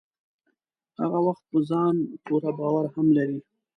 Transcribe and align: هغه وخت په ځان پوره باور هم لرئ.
هغه 1.01 1.19
وخت 1.27 1.43
په 1.51 1.59
ځان 1.69 1.95
پوره 2.25 2.51
باور 2.59 2.85
هم 2.95 3.07
لرئ. 3.17 3.39